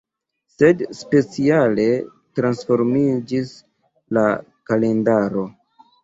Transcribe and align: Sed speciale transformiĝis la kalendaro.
Sed 0.51 0.79
speciale 0.99 1.83
transformiĝis 2.39 3.51
la 4.17 4.23
kalendaro. 4.71 5.45